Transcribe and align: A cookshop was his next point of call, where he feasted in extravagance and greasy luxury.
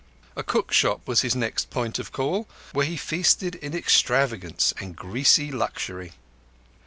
A 0.35 0.41
cookshop 0.41 1.07
was 1.07 1.21
his 1.21 1.35
next 1.35 1.69
point 1.69 1.99
of 1.99 2.11
call, 2.11 2.49
where 2.73 2.87
he 2.87 2.97
feasted 2.97 3.53
in 3.53 3.75
extravagance 3.75 4.73
and 4.79 4.95
greasy 4.95 5.51
luxury. 5.51 6.13